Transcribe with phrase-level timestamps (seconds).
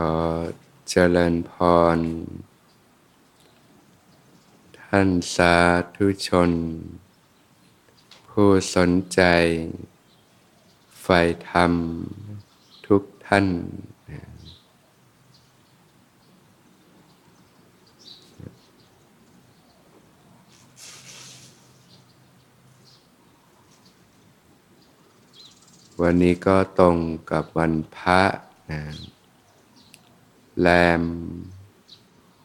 [0.00, 0.16] ขอ
[0.88, 1.52] เจริญพ
[1.96, 1.98] ร
[4.80, 5.56] ท่านสา
[5.96, 6.50] ธุชน
[8.28, 9.20] ผู้สนใจ
[11.02, 11.20] ใฝ่
[11.50, 11.72] ธรรม
[12.86, 13.46] ทุกท่าน
[26.00, 26.96] วันนี้ก็ตรง
[27.30, 28.22] กับวันพระ
[28.72, 29.15] นะ
[30.60, 30.68] แร
[31.00, 31.02] ม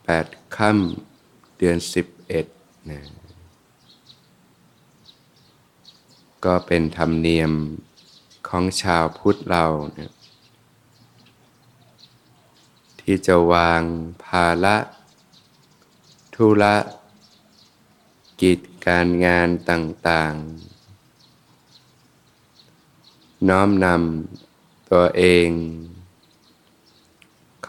[0.04, 2.46] แปดค่ำเดือนสิบเอ็ด
[2.90, 3.00] นะ
[6.46, 7.52] ก็เป็นธรรมเนียม
[8.48, 9.66] ของชาวพุทธเรา
[9.98, 10.12] นี่ย
[13.02, 13.82] ที่จะวาง
[14.26, 14.78] ภาระ
[16.36, 16.76] ธุระ
[18.42, 20.72] กิจการงานต่าง ๆ
[23.50, 25.50] น้อมนำตัวเอง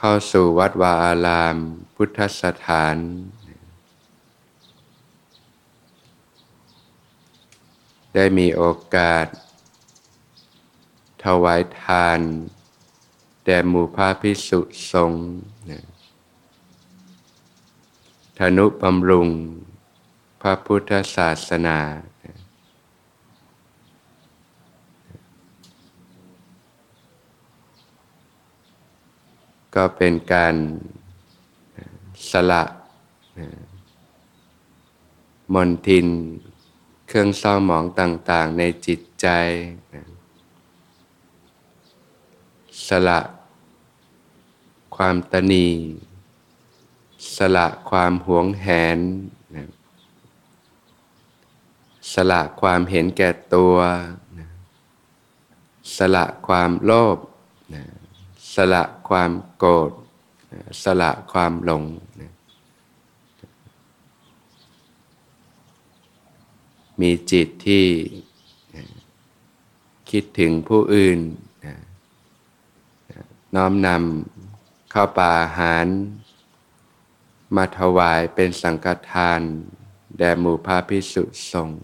[0.04, 1.56] เข้าสู่วัดวาอาราม
[1.94, 2.96] พุทธสถาน
[8.14, 9.26] ได้มีโอกาส
[11.24, 12.20] ถวายทาน
[13.44, 14.60] แด่หมู่พระพิสุ
[14.92, 15.26] สงฆ์
[18.38, 19.28] ธนุบำรุง
[20.42, 21.78] พระพุทธศาสนา
[29.74, 30.54] ก็เป็นการ
[32.30, 32.62] สละ
[35.54, 36.06] มนทิน
[37.06, 39.26] เครื่องเศร้าหมองต่าง ๆ ในจิตใจ
[42.88, 43.20] สละ
[44.96, 45.68] ความตนี
[47.36, 48.98] สละความหวงแหน
[52.12, 53.76] สละความเห็นแก่ตัว
[55.96, 57.18] สละความโลภ
[58.54, 59.90] สละความโกรธ
[60.82, 61.84] สละความหลง
[67.00, 67.84] มีจิตที่
[70.10, 71.18] คิดถึงผู้อื่น
[73.54, 75.86] น้อมนำข้าวป่าอาหาร
[77.56, 79.40] มาถวายเป็นสังฆทาน
[80.18, 81.82] แด่หมู่พระพิสุสงฆ์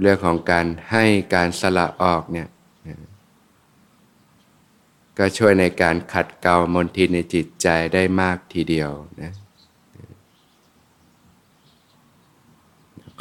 [0.00, 1.04] เรื่องของการให้
[1.34, 2.48] การสละออกเนี่ย
[5.18, 8.90] ก็ช่วยในการขัดเกลามนทินในจิตใจได้มากทีเดียว
[9.22, 9.32] นะ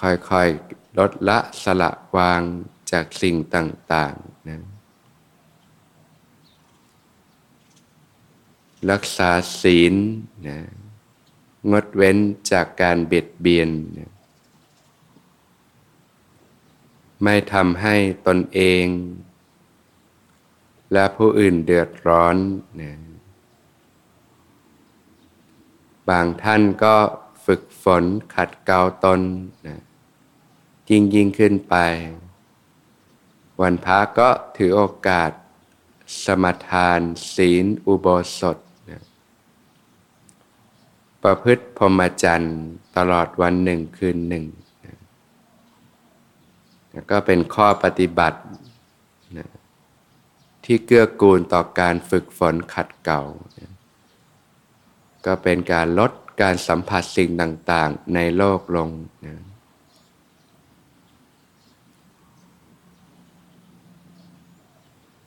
[0.01, 2.41] ค่อยๆลดละสละวาง
[2.91, 4.59] จากสิ่งต่างๆนะ
[8.91, 9.29] รักษา
[9.62, 9.94] ศีล
[10.47, 10.57] นะ
[11.72, 12.17] งดเว้น
[12.51, 14.12] จากการเบียดเบียนนะ
[17.23, 17.95] ไม่ทำให้
[18.27, 18.85] ตนเอง
[20.94, 22.35] และผู้อื่นเดือดร้อน
[22.81, 22.91] นะ
[26.09, 26.96] บางท่านก็
[27.46, 28.03] ฝึกฝน
[28.35, 29.22] ขัดเกลาตน
[29.68, 29.78] นะ
[30.90, 31.75] ยิ่งยิ่งขึ้นไป
[33.62, 35.31] วันพระก็ถือโอกาส
[36.24, 37.00] สมทาน
[37.35, 38.07] ศีลอุโบ
[38.40, 38.57] สถ
[38.90, 39.01] นะ
[41.24, 42.59] ประพฤติพรหมจรรย์
[42.97, 44.45] ตลอดวันหนึ่งคืนหนึ่ง
[44.85, 44.95] นะ
[47.12, 48.40] ก็เป็นข้อปฏิบัติ
[49.38, 49.47] นะ
[50.66, 53.24] ที่เกื้อกูลต่อการฝึกฝนขัดเก่า
[55.26, 56.12] ก็เป็นการลด
[56.42, 58.90] การสัมผัสสิ่งต่างๆในโลกลง
[59.25, 59.36] นะ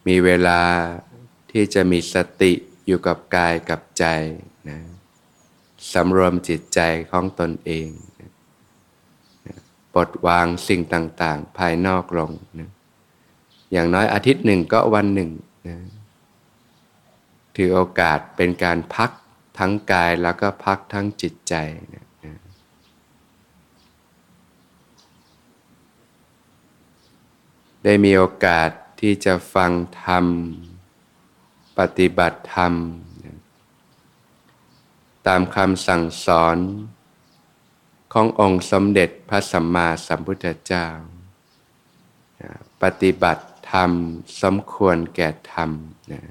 [0.07, 0.61] มีเวลา
[1.53, 2.53] ที่จะมีสติ
[2.87, 4.05] อยู่กับกายกับใจ
[4.69, 4.79] นะ
[5.93, 7.89] สำรวมจิตใจของตนเอง
[8.21, 8.31] นะ
[9.95, 12.71] ปลดวางสิ่งต่างๆ ภายนอกลงนะ
[13.73, 15.31] อย่างน้อยอาทิตย์หนึ่งก็วันหนึ่ง
[15.69, 15.77] นะ
[17.57, 19.11] ถือโอกาสเป็นการพัก
[19.59, 21.55] ทั้งกายแล้วก็พักทั้งจิตใจ
[21.95, 22.07] นะ
[27.85, 28.71] ได้มีโอกาส
[29.01, 29.71] ที่จะฟัง
[30.05, 30.27] ธรรม
[31.79, 32.75] ปฏิบัติธรรม
[35.27, 36.57] ตามคำสั่งสอน
[38.13, 40.87] ขององค์สมเด็จพระสัมมาสัมพุทธเจ้า
[42.83, 43.91] ปฏิบัติ ธรรม
[44.43, 45.71] สมควรแก่ธรรม
[46.13, 46.23] นะ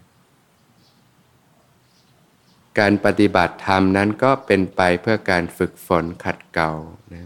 [2.79, 6.71] การปฏิบัติธรรมนั้นก็เป็นไปเพื่อการฝึกฝนขัดเกลา
[7.13, 7.25] นะ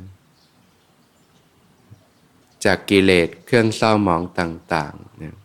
[2.66, 5.36] จากกิเลสเครื่องเศร้าหมองต่างๆนะ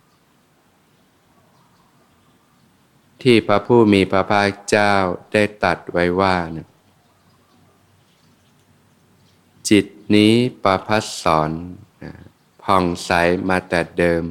[3.23, 4.93] ที่พระผู้มีพระภาคเจ้า
[5.33, 6.69] ได้ตัดไว้ว่านะ
[9.69, 10.33] จิตนี้
[10.65, 11.51] ประพัสสอน
[12.03, 12.13] นะ
[12.63, 13.11] ผ่องใส
[13.49, 14.25] มาแต่เดิม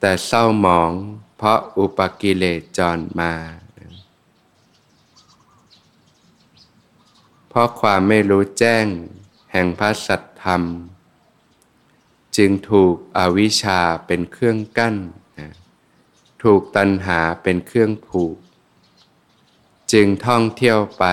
[0.00, 0.92] แต่เศร้าหมอง
[1.36, 3.32] เพราะอุปกิเลสจรมา
[7.48, 8.86] เพราะความไม่รู้แจ้ง
[9.52, 10.62] แห่งพระสัทธรรม
[12.36, 14.96] จึงถูกอวิชชาเป็นเครื่องกั้น
[16.42, 18.36] ถูกตัณหาเป็นเครื่องผูก
[19.92, 21.04] จึงท่องเที่ยวไป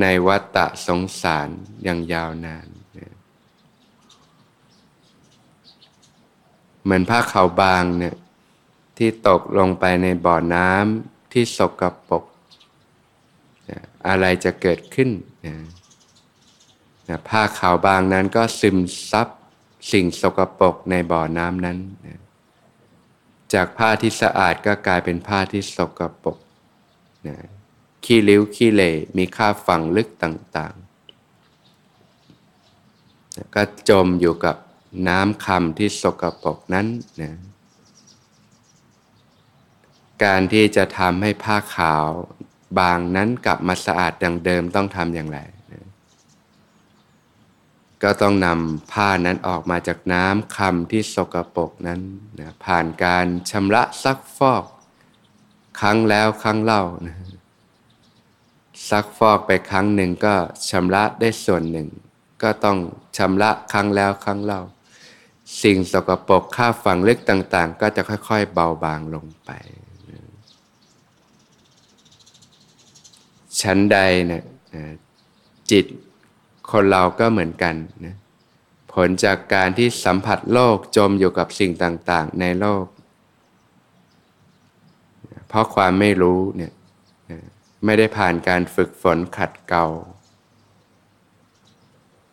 [0.00, 1.48] ในวัฏฏะสงสาร
[1.82, 2.68] อย่างยาวนาน
[6.84, 8.14] เหมือนผ้าขาวบางเนี่ย
[8.98, 12.24] ที่ตกลงไปในบ่อน้ำที่สกปรก
[14.08, 15.10] อะไรจะเกิดขึ้น
[17.08, 18.78] นะผ้าขาวบางนั้นก็ซึม
[19.10, 19.28] ซับ
[19.92, 22.20] สิ่งสกปรกในบ่อน้ำนั้นนะ
[23.54, 26.38] จากผ้าที่สะอาดก็กลายเป็นผ้าที่สกปรก
[27.28, 27.36] นะ
[28.04, 34.56] ขี้ริ้วขี้เหร่มีค่าฝังลึกต่างๆ ก็จมอยู่กับ
[35.08, 36.86] น้ำคำที่สกปรกนั้น
[37.22, 37.32] นะ
[40.24, 42.06] การที่จะทำให้ผ้าขาว
[42.78, 45.38] บางนั้นกลับมาสะอาดดังเดิมต้องทำอย่างไร
[45.72, 45.84] นะ
[48.02, 52.00] ก็ต้องนำผ้านั้นออกมาจากน้ำคำที่สกปรกนั้น
[52.40, 54.64] นะผ่านการชำระซักฟอก
[55.80, 57.16] ครั้งแล้วครั้งเล่านะ
[58.90, 60.34] ซักฟอกไปครั้งหนึ่งก็
[60.70, 61.88] ชำระได้ส่วนหนึ่ง
[62.42, 62.78] ก็ต้อง
[63.16, 64.60] ชำระครั้งแล้วครั้งเล่า
[65.62, 69.50] สิ่งสกปรกค่าฝังลึกต่าง ๆ ก็จะค่อย ๆ เบาบางลงไป
[73.60, 74.44] ชั้นใดเนี่ย
[75.70, 75.84] จิต
[76.70, 77.74] คนเราก็เหมือนกัน
[78.04, 78.16] นะ
[78.92, 82.86] ผลจากการที่สัมผัสโลกจมอยู่กับสิ่งต่าง ๆ ในโลก
[85.48, 86.72] เพราะความไม่รู้เนี่ย
[87.84, 89.86] ไม่ได้ผ่านการฝึกฝนขัดเกลา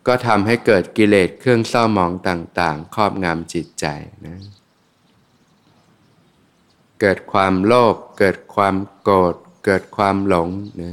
[0.06, 3.86] ก็ทำให้เกิดกิเลสเครื่องเศร้าหมองต่าง ๆ ครอบงำจิตใจ
[4.26, 4.38] นะ
[7.00, 9.34] เกิดความโลภเกิดความโกรธ
[9.64, 10.48] เกิดความหลง
[10.80, 10.92] นะ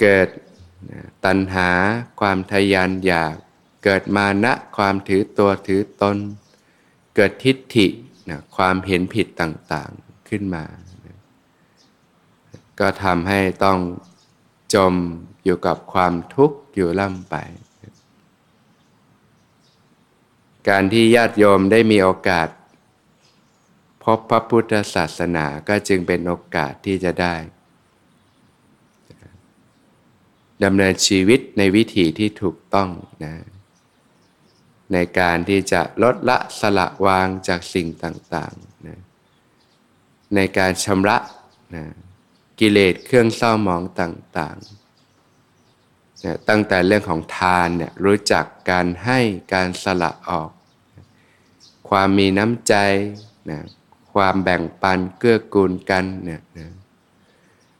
[0.00, 0.28] เกิด
[1.24, 1.70] ตัณหา
[2.20, 3.34] ความทยานอยาก
[3.84, 6.16] เกิดมานะความถือตัวถือตน
[7.16, 7.86] เกิดทิฏฐิ
[8.28, 10.64] นะความเห็นผิดต่างๆขึ้นมา
[11.06, 11.18] นะ
[12.80, 13.78] ก็ทำให้ต้อง
[14.74, 14.94] จม
[15.44, 17.36] อยู่กับความทุกข์อยู่ล่ำไป
[20.68, 22.48] การที่ญาติโยมได้มีโอกาส
[24.02, 27.34] พบพระพุทธศาสนาก็จึงเป็นโอกาสที่จะได้
[30.64, 32.90] ดำเนินชีวิตในวิถีที่ถูกต้อง
[33.24, 33.34] นะ
[34.92, 38.98] ในการที่จะลดละสละวางจากสิ่งต่างๆนะ
[40.34, 41.18] ในการชำระ
[41.74, 41.84] นะ
[42.60, 44.77] กิเลสเครื่องเศร้าหมองต่างๆ
[46.48, 49.18] ตั้งแต่เรื่องของทานเนี่ยรู้จักการให้
[49.54, 50.50] การสละออก
[51.88, 52.74] ความมีน้ำใจ
[53.50, 53.60] นะ
[54.12, 56.68] ความแบ่งปันเกื้อกูลกันเนี่ยนะ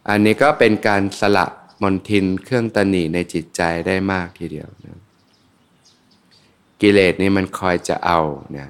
[0.08, 1.46] อันนี้ก็เป็นการสละ
[1.82, 4.98] มนทินเครื่องตนีในจิตใจได้มากทีเดียวนะ
[6.80, 8.20] กิเลสนี่มันคอยจะเอา
[8.56, 8.66] นะ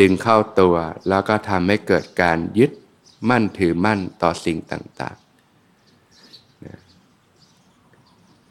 [0.00, 0.74] ดึงเข้าตัว
[1.08, 2.70] แล้วก็ทำให้เกิดการยึด
[3.30, 5.16] มั่นถือมั่นต่อสิ่งต่าง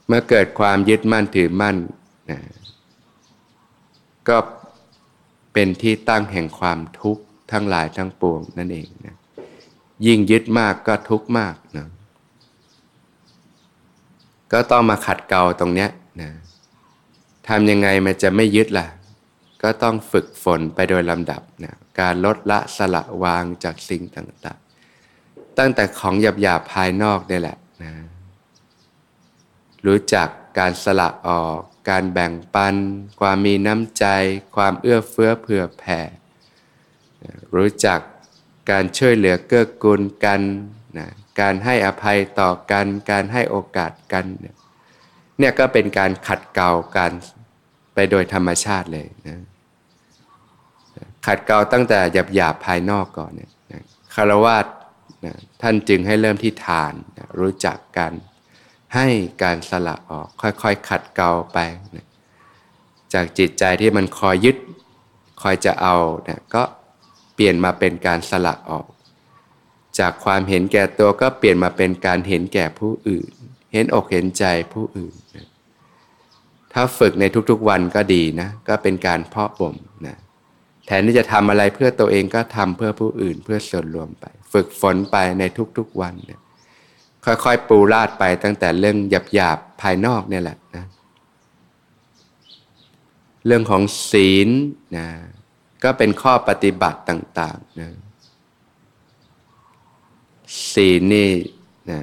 [0.07, 1.77] เมื่อเกิดความยึดมั่นถือมั่น
[2.31, 2.39] นะ
[4.29, 4.38] ก็
[5.53, 9.15] เป็นที่ตั้งแห่งความทุกข์ทั้งหลายทั้งปวงนั่นเองนะ
[10.05, 11.88] ยิ่งยึดมากก็ทุกข์มากนะ
[14.51, 15.89] ก็ต้องมาขัดเกลาตรงเนี้ย
[16.22, 16.29] นะ
[17.48, 18.88] ทำยังไงมันจะไม่ยึดล่ะ
[19.63, 27.91] ก็ต้องฝึกฝนไปโดยลำดับนะการลดละสละวางจากสิ่งต่างๆ ตั้งแต่ของหยาบๆภายนอกนี่แหละนะ
[29.86, 30.28] รู้จัก
[30.60, 31.60] การสละออก
[31.90, 32.75] การแบ่งปัน
[33.20, 34.06] ความมีน้ำใจ
[34.56, 36.00] ความเอื้อเฟื้อเผื่อแผ่
[37.56, 38.00] รู้จัก
[38.72, 40.42] การช่วยเหลือเกื้อกูลกัน
[40.98, 41.08] นะ
[41.40, 47.12] การให้อภัยต่อกัน การให้โอกาสกันเนี่ยก็เป็นการขัดเกลากัน
[47.94, 49.40] ไปโดยธรรมชาติเลยนะ
[51.28, 53.52] ขัดเกลาตั้งแต่หยาบหยาบภายนอกก่อนเนี่ย
[54.16, 54.58] คารวะ
[55.25, 58.12] นะท่านจึงให้เริ่มที่ทานนะรู้จักกัน
[58.93, 59.07] ให้
[59.43, 61.57] การสละออกค่อยๆ ขัดเกลาไป
[61.95, 62.07] นะ
[63.13, 64.57] จากจิตใจที่มันคอยยึด
[65.41, 65.95] คอยจะเอา
[66.25, 66.63] เนี่ยก็
[67.35, 68.85] เปลี่ยนมาเป็นการสละออก
[70.00, 73.31] จากความเห็นแก่ตัวก็เปลี่ยนมาเป็นการเห็นแก่ผู้อื่น
[73.73, 75.47] เห็นอกเห็นใจผู้อื่นนะ
[76.73, 79.75] ถ้าฝึกในทุกๆวันก็ดีนะก็เป็นการเพาะบ่ม
[80.07, 80.17] นะ
[80.85, 85.43] แทนที่จะทำอะไรเพื่อตัวเองก็ทำเพื่อผู้อื่นเพื่อส่วนรวมไป ฝึกฝนไปใน
[85.77, 86.41] ทุกๆวันเนี่ย
[87.25, 88.98] ค่อยๆปูราดไปตั้งแต่เรื่อง
[89.34, 90.86] หยาบๆภายนอกเนี่ยแหละนะ
[93.46, 94.50] เรื่องของศีล
[94.98, 95.08] นะ
[95.84, 97.89] ก็เป็นข้อปฏิบัติต่างๆนะ
[100.74, 101.30] ศีลนี่
[101.92, 102.00] นะ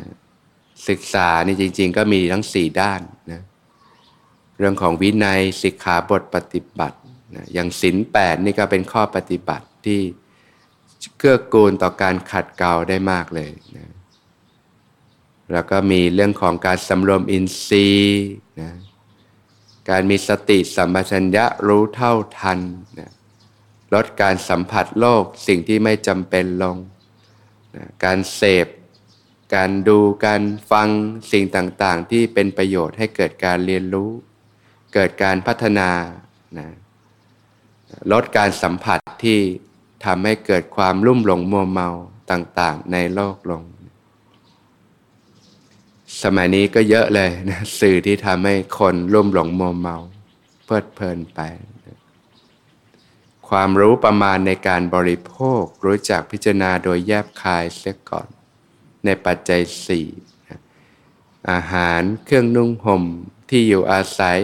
[0.89, 3.01] ศึกษานี่จริง ๆ ก็มีทั้งสี่ด้าน
[3.33, 3.41] นะ
[4.59, 6.99] เรื่องของวินัยสิกขาบทปฏิบัติ
[7.37, 10.01] นะอย่างศีลแปดนี่ก็เป็นข้อปฏิบัติที่
[11.19, 13.80] เกื้อกูลต่อการขัดเกลาได้มากเลยนะ
[15.53, 18.29] แล้วก็มีเรื่องของการสำรวมอินทรีย์
[18.61, 18.71] นะ
[19.91, 22.59] การมีสติสัมปชัญญะรู้เท่าทัน
[22.99, 23.11] นะ
[23.95, 26.77] ลดการสัมผัสโลกสิ่งที่ไม่จำเป็นลง
[27.77, 28.67] นะการเสพ
[29.55, 30.89] การดูการฟัง
[31.33, 34.11] สิ่งต่างๆ ที่เป็นประโยชน์ให้เกิดการเรียนรู้
[34.95, 35.91] เกิดการพัฒนา
[36.59, 36.69] นะ
[38.13, 39.39] ลดการสัมผัสที่
[40.05, 41.89] ทำให้เกิดความลุ่มหลงมัวเมา
[42.31, 43.63] ต่างๆ ในโลกลง
[46.23, 49.97] สมัยนี้ก็เยอะเลยนะสื่อที่ทำให้คนลุ่มหลงมัวเมา
[50.65, 51.41] เพลิดเพลินไป
[53.49, 58.29] ความรู้ประมาณในการบริโภค รู้จักพิจารณาโดยแยบคายเสียก่อน
[59.05, 60.07] ในปัจจัยสี่
[61.51, 63.05] อาหารเครื่องนุ่งห่ม
[63.49, 64.39] ที่อยู่อาศัย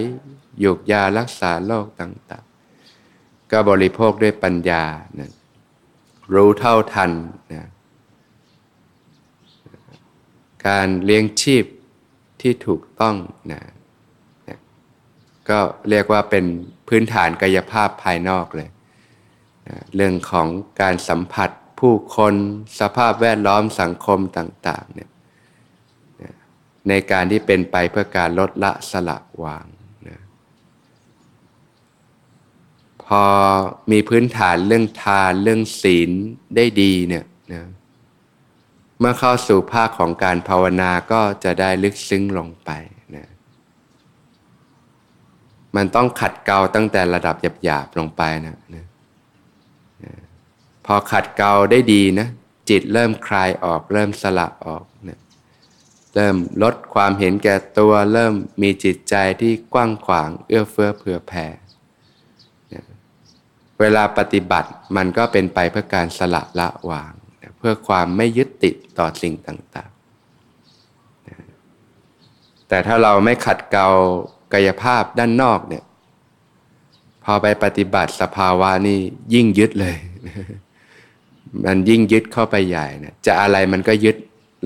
[0.59, 4.83] หยกยารักษาโรคต่างๆ ก็บริโภคด้วยปัญญา
[5.19, 5.31] นะ
[6.33, 7.11] รู้เท่าทัน
[7.53, 7.67] นะ
[10.67, 11.65] การเลี้ยงชีพ
[12.41, 13.15] ที่ถูกต้อง
[13.51, 13.61] นะ
[14.47, 14.59] นะ
[15.49, 15.59] ก็
[15.89, 16.45] เรียกว่าเป็น
[16.87, 18.69] พื้นฐานกายภาพภายนอกเลย
[19.95, 20.47] เรื่องของ
[20.81, 21.49] การสัมผัส
[21.79, 22.33] ผู้คน
[22.79, 25.09] สภาพแวดล้อมสังคมต่างๆเนี่ย
[26.89, 29.65] ในการที่เป็นไปเพื่อการลดละสละวาง
[30.07, 30.17] นะ
[33.03, 33.23] พอ
[33.91, 36.11] มีพื้นฐานเรื่องทานเรื่องศีล
[36.55, 37.63] ได้ดีเนี่ยนะ
[38.99, 42.69] เมื่อเข้าสู่ภาคของการภาวนาก็จะได้ลึกซึ้งลงไป
[43.15, 43.27] นะ
[45.75, 48.85] มันต้องขัดเกลาตั้งแต่ระดับหยาบๆลงไปนะนะ
[50.85, 52.27] พอขัดเกลาได้ดีนะ
[52.69, 55.19] จิตเริ่มคลายออก เริ่มสละออกนะ
[56.15, 61.47] เริ่มลดความเห็นแก่ตัว เริ่มมีจิตใจที่กว้างขวาง เอื้อเฟื้อเผื่อแผ่
[63.79, 67.13] เวลาปฏิบัติมันก็เป็นไปเพื่อการสละละวาง
[67.57, 73.87] เพื่อความไม่ยึดติดต่อสิ่งต่างๆ แต่ถ้าเราไม่ขัดเกลา
[74.53, 75.83] กายภาพด้านนอกเนี่ย
[77.23, 78.97] พอไปปฏิบัติสภาวะนี่
[79.33, 79.97] ยิ่งยึดเลย
[81.65, 84.17] มันยิ่งยึดเข้าไปใหญ่นะจะอะไรมันก็ยึด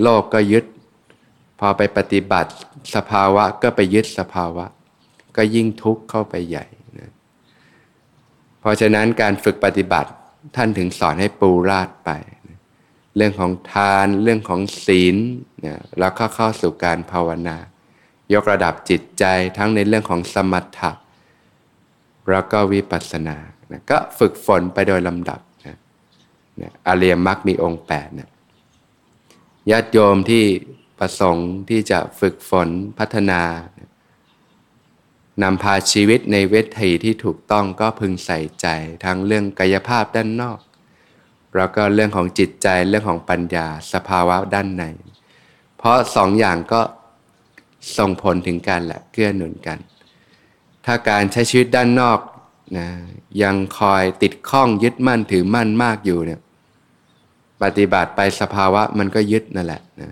[0.02, 0.64] โลกก็ยึด
[1.60, 2.50] พอไปปฏิบัติ
[2.94, 4.64] สภาวะก็ไปยึดสภาวะ
[5.36, 6.64] ก็ยิ่งทุกข์เข้าไปใหญ่
[6.98, 7.10] นะ
[8.60, 10.10] เพราะฉะนั้นการฝึกปฏิบัติ
[10.56, 12.10] ท่านถึงสอนให้ปูราดไป
[13.16, 15.16] เรื่องของทานเรื่องของศีล
[15.66, 17.58] นะแล้วก็เข้าสู่การภาวนา
[18.34, 19.24] ยกระดับจิตใจ
[19.56, 20.90] ทั้งในเรื่องของสมถะ
[22.30, 23.36] แล้วก็วิปัสสนา
[23.70, 28.30] นะก็ฝึกฝนไปโดยลำดับเนี่ยอริยมรรคมีองค์แปดนี่ย
[29.70, 30.44] ญาติโยมที่
[30.98, 33.42] ประสงค์ที่จะฝึกฝนพัฒนา
[35.42, 38.66] นำพาชีวิตในเวทีที่ถูกต้องก็พึงใส่ใจ
[39.04, 40.58] ทั้งเรื่องกายภาพด้านนอก
[41.56, 44.84] แล้วก็เรื่องของจิตใจเรื่องของปัญญาสภาวะด้านใน
[45.78, 46.80] เพราะสองอย่างก็
[47.98, 49.78] ส่งผลถึงกันแหละเกื้อหนุนกัน
[50.86, 52.18] ถ้าการใช้ชีวิตด้านนอก
[52.78, 52.88] นะ
[53.42, 56.40] ยังคอยติดข้องยึดมั่นถือมั่นมากอยู่เนี่ย
[57.62, 60.08] ปฏิบัติไปสภาวะมันก็ยึดนั่นแหละนะ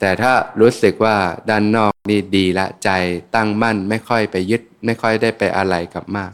[0.00, 1.16] แต่ถ้ารู้สึกว่า
[1.50, 2.90] ด้านนอกนี่ดีละใจ
[3.34, 6.32] ตั้งมั่นไม่ค่อยไปยึด ไม่ค่อยได้ไปอะไรกับมาก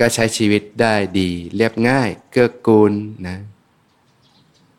[0.00, 2.92] ก็ใช้ชีวิตได้ดีเรียบง่ายเกื้อกูล
[3.28, 3.38] นะ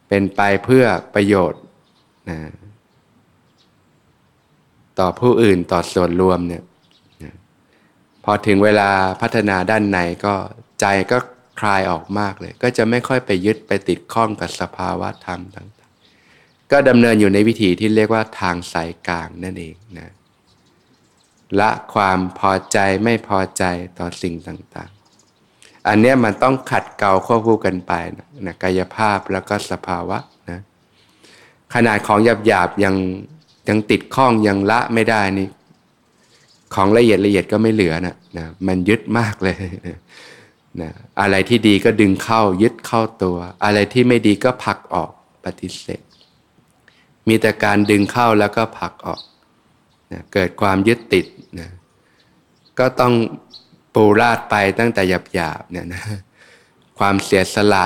[0.08, 1.62] เป็นไปเพื่อประโยชน์
[2.30, 2.40] นะ
[5.00, 6.64] ต่อผู้อื่นต่อส่วนรวมเนี่ย
[8.24, 8.90] พอถึงเวลา
[9.22, 10.36] พัฒนาด้านในก็
[10.82, 11.18] ใจก็
[11.60, 20.12] คลายออกมากเลย ก็จะไม่ค่อยไปยึดไปติดข้องกับสภาวะธรรมต่างๆ ก็ดำเนินอยู่ในวิธีที่เรียกว่าทางสายกลางนั่นเองนะ
[21.60, 23.64] ละความพอใจไม่พอใจ
[24.00, 24.97] ต่อสิ่งต่างๆ
[25.89, 27.94] อันนี้มันต้องขัดเกลาควบคู่กันไป
[28.46, 30.17] นะกายภาพแล้วก็สภาวะ
[30.50, 30.60] นะ
[31.74, 32.96] ขนาดของหยาบๆยัง
[33.67, 35.48] ยังติดข้องยังละไม่ได้นี่
[36.75, 39.56] ของละเอียดละเอียดก็ไม่เหลือนะนะมันยึดมากเลย
[40.82, 40.91] นะ
[41.22, 45.12] อะไรที่ดีก็ดึงเข้ายึดเข้าตัว อะไรที่ไม่ดีก็ผลักออก
[45.46, 46.01] ปฏิเสธ
[47.27, 49.22] มีแต่การดึงเข้าแล้วก็ผลักออก
[50.12, 51.25] นะเกิดความยึดติด
[51.60, 51.70] นะ
[52.79, 53.13] ก็ต้อง
[54.00, 55.01] ปูราดไปตั้งแต่
[55.34, 56.04] หยาบๆเนี่ยนะ
[57.00, 57.86] ความเสียสละ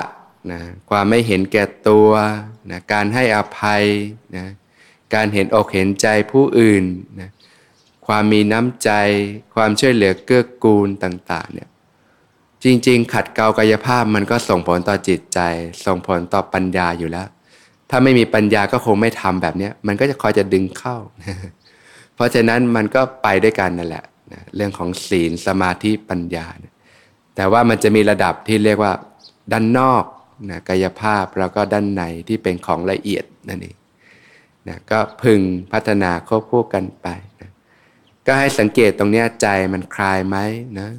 [0.52, 2.10] นะความไม่เห็นแก่ตัว
[2.72, 3.84] นะการให้อภัย
[4.36, 4.46] นะ
[5.14, 6.84] การเห็นอกเห็นใจผู้อื่น
[7.20, 7.30] นะ
[8.08, 8.92] ความมีน้ำใจ
[9.56, 11.70] ความช่วยเหลือเกื้อกูลต่าง ๆ เนี่ย
[12.64, 15.40] จริง ๆ ขัดเกลากายภาพมันก็ส่งผลต่อจิตใจ
[15.86, 17.28] ส่งผลต่อปัญญาอยู่แล้ว
[17.90, 20.98] ถ้าไม่มีปัญญาก็คงไม่ทำแบบนี้มันก็จะคอยจะดึงเข้า
[22.16, 24.06] เพราะฉะนั้นมันก็ไปด้วยกันนั่นแหละ
[24.56, 26.48] เรื่องของศีลสมาธิปัญญา
[27.36, 28.94] แต่ว่ามันจะมีระดับที่เรียกว่า
[29.52, 30.06] ด้านนอก
[30.50, 33.76] นะกายภาพแล้วก็ด้านในที่เป็นของละเอียดนั่นเอง
[34.68, 37.08] นะก็พึงพัฒนาควบคู่กันไป
[37.42, 37.52] นะ
[38.26, 40.38] ก็ให้สังเกตตรงนี้ใจมันคลายไหม
[40.80, 40.90] นะ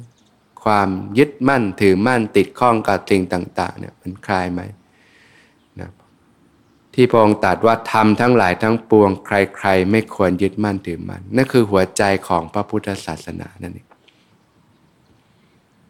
[0.63, 4.61] ความยึดมั่นถือมั่นติดข้องกับสิ่งต่างๆเนี่ยมันคลายไหม
[6.93, 13.87] ที่พระองค์ตรัสว่าทำทั้งหลายทั้งปวง ใคร ๆ ไม่ควรยึดมั่นถือมั่นนั่นคือหัวใจของพระพุทธศาสนานั่นเอง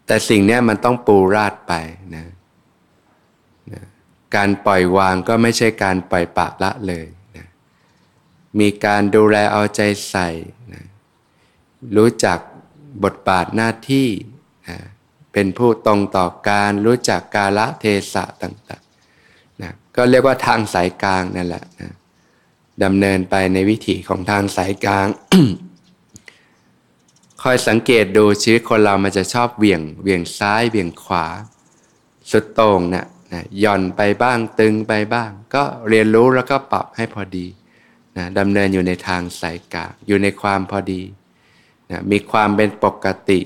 [0.05, 1.73] แต่สิ่งนี้มันต้องปูราดไป
[2.15, 2.25] นะ
[3.73, 3.83] นะ
[4.35, 7.05] การปล่อยวางก็ไม่ใช่การปล่อยปะละเลย
[7.37, 7.45] นะ
[8.59, 10.29] มีการดูแลเอาใจใส่
[10.73, 10.83] นะ
[11.97, 12.39] รู้จัก
[13.03, 14.09] บทบาทหน้าที่
[14.69, 14.77] นะ
[15.33, 18.82] เป็นผู้ตรงต่อการรู้จักกาละเทศะต่าง
[19.95, 21.93] ก็เรียกว่าทางสายกลางนั่นแหละนะ
[22.83, 25.07] ดำเนินไปในวิถีของทางสายกลาง
[27.41, 31.25] คอยสังเกตดูชีวิตคนเรามันจะชอบเวี่ยงเวี่ยงซ้ายเวี่ยงขวา
[32.31, 37.45] สุดโต่งนะนะย่อนไปบ้างตึงไปบ้าง ก็เรียนรู้แล้วก็ปรับให้พอดี
[38.17, 41.01] นะดำเนินอยู่ในทางสายกลางอยู่ในความพอดี
[41.91, 43.39] นะมีความเป็นปกติ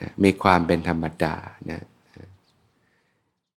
[0.00, 1.34] นะมีความเป็นธรรมดา
[1.70, 1.80] นะ